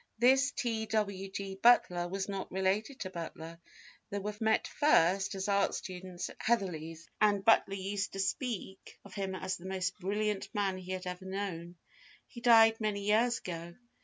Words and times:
This 0.17 0.49
T. 0.49 0.87
W. 0.87 1.29
G. 1.29 1.59
Butler 1.61 2.07
was 2.07 2.27
not 2.27 2.51
related 2.51 3.01
to 3.01 3.11
Butler, 3.11 3.59
they 4.09 4.19
met 4.39 4.67
first 4.67 5.35
as 5.35 5.47
art 5.47 5.75
students 5.75 6.27
at 6.27 6.37
Heatherley's, 6.41 7.07
and 7.21 7.45
Butler 7.45 7.75
used 7.75 8.13
to 8.13 8.19
speak 8.19 8.97
of 9.05 9.13
him 9.13 9.35
as 9.35 9.57
the 9.57 9.67
most 9.67 9.99
brilliant 9.99 10.49
man 10.55 10.79
he 10.79 10.93
had 10.93 11.05
ever 11.05 11.25
known. 11.25 11.75
He 12.25 12.41
died 12.41 12.81
many 12.81 13.01
years 13.03 13.37
ago. 13.37 13.75